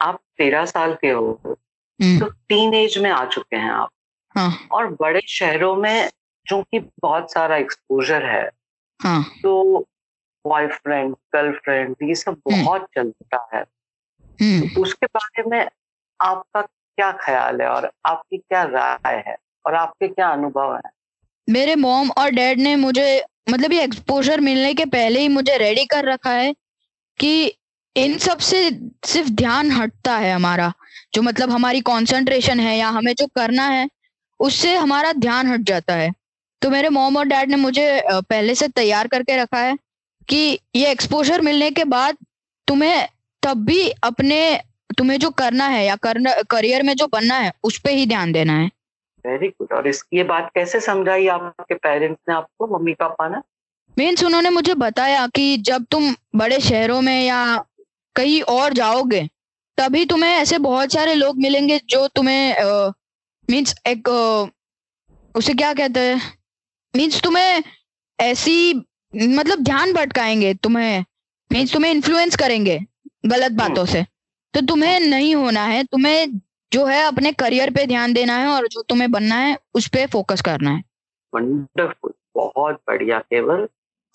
आप 0.02 0.20
तेरह 0.38 0.66
साल 0.66 0.94
के 0.94 1.10
हो 1.10 1.40
हम्म, 1.46 2.20
तो 2.20 2.26
टीन 2.50 2.74
एज 2.74 2.98
में 2.98 3.10
आ 3.12 3.26
चुके 3.26 3.56
हैं 3.56 3.72
आप। 3.72 3.90
हाँ। 4.38 4.68
और 4.72 4.88
बड़े 4.88 5.22
शहरों 5.28 5.76
में 5.76 6.12
चूँकि 6.48 6.80
बहुत 6.80 7.32
सारा 7.32 7.58
एक्सपोजर 7.58 8.26
है 8.26 8.50
हाँ। 9.02 9.24
तो 9.44 9.80
बॉयफ्रेंड 10.48 11.14
गर्लफ्रेंड 11.14 11.96
ये 12.04 12.16
सब 12.16 12.42
हम्म। 12.52 12.66
बहुत 12.66 12.88
चलता 12.96 13.50
है। 13.54 13.66
हम्म। 14.42 14.68
तो 14.68 14.82
उसके 14.82 15.06
बारे 15.06 15.44
में 15.50 15.70
आपका 16.22 16.62
क्या 16.62 17.12
ख्याल 17.12 17.62
है 17.62 17.68
और 17.68 17.92
आपकी 18.06 18.38
क्या 18.38 18.64
राय 18.64 19.24
है 19.28 19.38
और 19.66 19.76
आपके 19.76 20.08
क्या 20.08 20.30
अनुभव 20.30 20.76
है? 20.76 20.92
मेरे 21.50 21.76
मॉम 21.76 22.12
और 22.12 22.30
डैड 22.30 22.60
ने 22.60 22.76
मुझे 22.76 23.24
मतलब 23.50 23.72
ये 23.74 23.84
एक्सपोजर 23.84 24.40
मिलने 24.40 24.74
के 24.74 24.86
पहले 24.86 25.20
ही 25.20 25.28
मुझे 25.28 25.58
रेडी 25.58 25.86
कर 25.86 26.06
रखा 26.06 26.32
है 26.32 26.56
कि 27.20 27.58
इन 27.96 28.18
सबसे 28.18 28.80
सिर्फ़ 29.06 29.30
ध्यान 29.30 29.72
हटता 29.72 30.18
है 30.18 30.34
हमारा 30.34 30.74
जो 31.14 31.22
मतलब 31.22 31.50
हमारी 31.50 31.82
कंसंट्रेशन 31.82 32.60
है 32.60 32.78
या 32.78 32.90
हमें 32.90 33.14
जो 33.14 33.28
करना 33.28 33.68
है 33.68 33.90
उससे 34.41 34.75
हमारा 34.75 35.12
ध्यान 35.13 35.48
हट 35.48 35.62
जाता 35.62 35.95
है। 35.95 36.12
तो 36.62 36.69
मेरे 36.69 36.89
मॉम 36.89 37.17
और 37.17 37.25
डैड 37.25 37.50
ने 37.50 37.55
मुझे 37.55 37.86
पहले 38.05 38.55
से 38.55 38.67
तैयार 38.67 39.07
करके 39.07 39.36
रखा 39.38 39.60
है 39.60 39.77
कि 40.27 40.60
ये 40.75 40.91
एक्सपोजर 40.91 41.41
मिलने 41.41 41.69
के 41.71 41.83
बाद 41.83 42.17
तुम्हें 42.67 43.07
तब 43.43 43.65
भी 43.65 43.89
अपने 44.03 44.39
तुम्हें 44.98 45.17
जो 45.19 45.29
करना 45.31 45.67
है 45.67 45.86
या 45.86 45.95
करना 45.95 46.33
करियर 46.50 46.83
में 46.83 46.93
जो 46.95 47.07
बनना 47.07 47.36
है 47.36 47.51
उस 47.63 47.77
पे 47.79 47.93
ही 47.93 48.05
ध्यान 48.05 48.31
देना 48.31 48.53
है। 48.53 48.69
वेरी 49.25 49.48
गुड 49.50 49.74
और 49.74 49.88
इसकी 49.88 50.17
ये 50.17 50.24
बात 50.24 50.50
कैसे 50.55 50.79
समझाई 50.79 51.27
आपके 51.27 51.75
पेरेंट्स 51.75 52.21
ने 52.29 52.36
आपको 52.36 52.67
मम्मी 52.67 52.93
पापा 52.93 53.27
ने? 53.29 53.38
मीन्स 53.98 54.24
उन्होंने 54.24 54.50
मुझे 54.50 54.74
बताया 54.75 55.25
कि 55.27 55.57
जब 55.57 55.86
तुम 55.91 56.13
बड़े 56.36 56.60
शहरों 56.60 57.01
में 57.01 57.24
या 57.25 57.65
कहीं 58.15 58.41
और 58.41 58.74
जाओगे 58.74 59.27
तभी 59.77 60.05
तुम्हें 60.05 60.31
ऐसे 60.31 60.57
बहुत 60.60 60.93
सारे 60.93 61.13
लोग 61.15 61.38
मिलेंगे 61.38 61.79
जो 61.89 62.07
तुम्हें 62.07 62.91
मीन्स 63.51 63.75
एक 63.88 64.08
उसे 65.36 65.53
क्या 65.53 65.74
कहते 65.74 66.00
हैं? 66.00 66.38
मीन्स 66.96 67.22
तुम्हें 67.22 67.63
ऐसी 68.20 68.74
मतलब 69.15 69.60
ध्यान 69.60 69.93
भटकाएँगे 69.93 70.53
तुम्हें। 70.53 71.05
मीन्स 71.51 71.74
तुम्हें 71.74 71.91
इन्फ्लुएंस 71.91 72.36
करेंगे 72.36 72.79
गलत 73.25 73.51
बातों 73.51 73.86
से। 73.86 74.03
तो 74.53 74.62
तुम्हें 74.62 75.00
नहीं 75.00 75.36
होना 75.36 75.63
है 75.63 75.84
तुम्हें 75.84 76.39
जो 76.74 76.86
है 76.86 77.01
अपने 77.03 77.31
करियर 77.31 77.70
पे 77.70 77.86
ध्यान 77.88 78.13
देना 78.13 78.38
है 78.38 78.48
और 78.48 78.67
जो 78.67 78.81
तुम्हें 78.81 79.12
बनना 79.12 79.36
है 79.36 79.58
उस 79.74 79.88
पे 79.88 80.05
फोकस 80.05 80.41
करना 80.41 80.72
है। 80.72 80.84
वंडरफुल 81.34 82.13
बहुत 82.36 82.75
बढ़िया। 82.88 83.20
केवल 83.20 83.67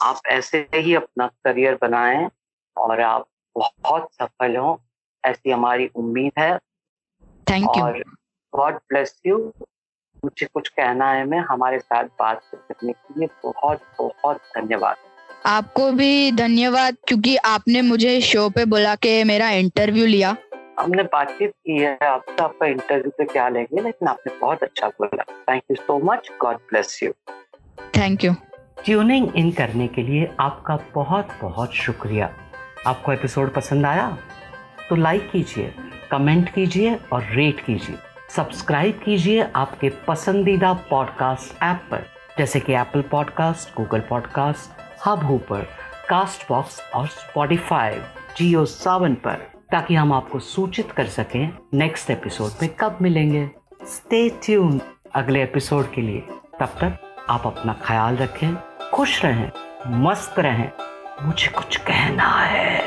आप 0.03 0.21
ऐसे 0.27 0.69
ही 0.75 0.95
अपना 0.95 1.27
करियर 1.27 1.79
बनाएँ 1.83 2.31
और 2.77 3.01
आप 3.01 3.29
बहुत 3.59 4.09
सफल 4.13 4.57
हो 4.57 4.83
ऐसी 5.25 5.51
हमारी 5.51 5.87
उम्मीद 5.87 6.33
है। 6.39 6.59
Thank 7.51 7.71
you 7.77 8.15
God 8.57 8.75
bless 8.91 9.21
you 9.27 9.39
मुझे 10.25 10.47
कुछ 10.47 10.69
कहना 10.69 11.11
है 11.13 11.25
मैं 11.25 11.39
हमारे 11.49 11.79
साथ 11.79 12.05
बात 12.21 12.41
करने 12.55 12.93
के 12.93 13.21
लिए 13.21 13.29
बहुत 13.45 13.81
बहुत 13.99 14.37
धन्यवाद। 14.57 14.97
आपको 15.47 15.91
भी 15.93 16.33
धन्यवाद 16.33 16.97
क्योंकि 17.09 17.37
आपने 17.47 17.83
मुझे 17.83 18.21
शो 18.21 18.49
पे 18.51 18.65
बुला 18.65 18.95
के 18.97 19.13
मेरा 19.25 19.51
इंटरव्यू 19.59 20.07
लिया। 20.07 20.37
हमने 20.81 21.03
बातचीत 21.03 21.51
की 21.51 21.79
है 21.79 21.97
आपसे 22.03 22.43
आपका 22.43 22.67
इंटरव्यू 22.67 23.11
पे 23.19 23.25
क्या 23.25 23.49
लेंगे 23.49 23.83
लेकिन 23.83 24.09
आपने 24.09 24.39
बहुत 24.39 24.63
अच्छा 24.63 24.89
बोला। 24.89 25.23
Thank 25.23 25.63
you 25.71 25.77
so 25.77 25.99
much 26.05 26.31
God 26.41 26.57
bless 26.71 27.03
you 27.03 27.13
thank 27.97 28.25
you 28.25 28.33
tuning 28.85 29.37
in 29.37 29.51
करने 29.53 29.87
के 29.89 30.03
लिए 30.03 30.31
आपका 30.41 30.79
बहुत 30.95 31.29
बहुत 31.43 31.75
शुक्रिया। 31.75 32.31
आपको 32.87 33.13
एपिसोड 33.13 33.55
पसंद 33.55 33.87
आया? 33.87 34.09
तो 34.89 34.97
लाइक 34.97 35.31
कीजिए 35.31 35.73
कमेंट 36.11 36.49
कीजिए 36.55 36.95
और 37.13 37.23
रेट 37.35 37.61
कीजिए। 37.61 37.97
सब्सक्राइब 38.31 39.01
कीजिए 39.05 39.47
आपके 39.57 39.89
पसंदीदा 40.09 40.73
पॉडकास्ट 40.73 41.63
ऐप 41.63 41.83
पर, 41.91 42.05
जैसे 42.39 42.61
कि 42.61 42.73
Apple 42.73 43.03
podcast 43.03 43.77
Google 43.77 44.01
podcast 44.01 44.81
Hubhopper 45.25 45.67
Castbox 46.49 46.81
और 46.95 47.07
स्पॉटिफाई 47.07 48.01
जियो 48.37 48.65
सावन 48.65 49.15
पर, 49.15 49.35
ताकि 49.73 49.95
हम 49.95 50.13
आपको 50.13 50.39
सूचित 50.39 50.93
कर 50.93 51.07
सकें 51.07 51.59
नेक्स्ट 51.75 52.11
एपिसोड 52.11 52.51
में 52.63 52.75
कब 52.75 52.99
मिलेंगे। 53.03 53.51
स्टे 53.85 54.29
ट्यून 54.29 54.81
अगले 55.15 55.43
एपिसोड 55.43 55.93
के 55.93 56.01
लिए 56.01 56.21
तब 56.61 56.67
तक 56.67 57.27
आप 57.31 57.47
अपना 57.47 57.73
ख्याल 57.83 58.17
रखें, 58.17 58.55
खुश 58.91 59.25
रहें, 59.25 59.51
मस्त 59.87 60.39
रहें। 60.39 60.71
मुझे 61.23 61.49
कुछ 61.49 61.77
कहना 61.77 62.29
है। 62.29 62.83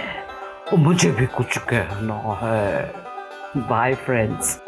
मुझे 0.77 1.11
भी 1.11 1.25
कुछ 1.25 1.57
कहना 1.57 2.39
है। 2.43 2.93
Bye 3.57 3.93
friends 3.95 4.61